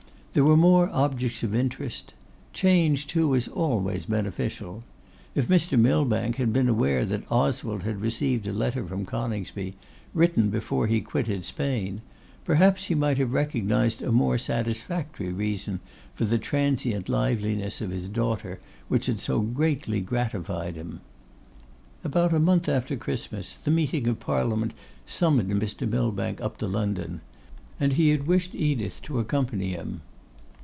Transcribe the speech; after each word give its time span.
There 0.33 0.45
were 0.45 0.55
more 0.55 0.89
objects 0.93 1.43
of 1.43 1.53
interest: 1.53 2.13
change, 2.53 3.05
too, 3.07 3.33
is 3.33 3.49
always 3.49 4.05
beneficial. 4.05 4.85
If 5.35 5.49
Mr. 5.49 5.77
Millbank 5.77 6.37
had 6.37 6.53
been 6.53 6.69
aware 6.69 7.03
that 7.03 7.29
Oswald 7.29 7.83
had 7.83 7.99
received 7.99 8.47
a 8.47 8.53
letter 8.53 8.87
from 8.87 9.05
Coningsby, 9.05 9.75
written 10.13 10.49
before 10.49 10.87
he 10.87 11.01
quitted 11.01 11.43
Spain, 11.43 12.01
perhaps 12.45 12.85
he 12.85 12.95
might 12.95 13.17
have 13.17 13.33
recognised 13.33 14.01
a 14.01 14.09
more 14.13 14.37
satisfactory 14.37 15.33
reason 15.33 15.81
for 16.15 16.23
the 16.23 16.37
transient 16.37 17.09
liveliness 17.09 17.81
of 17.81 17.91
his 17.91 18.07
daughter 18.07 18.61
which 18.87 19.07
had 19.07 19.19
so 19.19 19.41
greatly 19.41 19.99
gratified 19.99 20.77
him. 20.77 21.01
About 22.05 22.31
a 22.31 22.39
month 22.39 22.69
after 22.69 22.95
Christmas, 22.95 23.55
the 23.55 23.69
meeting 23.69 24.07
of 24.07 24.21
Parliament 24.21 24.71
summoned 25.05 25.61
Mr. 25.61 25.85
Millbank 25.85 26.39
up 26.39 26.57
to 26.59 26.67
London; 26.67 27.19
and 27.81 27.91
he 27.91 28.11
had 28.11 28.27
wished 28.27 28.55
Edith 28.55 29.01
to 29.01 29.19
accompany 29.19 29.71
him. 29.73 29.99